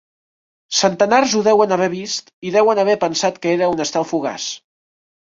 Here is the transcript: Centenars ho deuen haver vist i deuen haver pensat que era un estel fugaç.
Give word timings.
Centenars 0.77 1.35
ho 1.35 1.43
deuen 1.49 1.77
haver 1.77 1.91
vist 1.95 2.33
i 2.51 2.57
deuen 2.59 2.85
haver 2.87 2.99
pensat 3.07 3.41
que 3.45 3.57
era 3.61 3.73
un 3.79 3.89
estel 3.89 4.11
fugaç. 4.15 4.53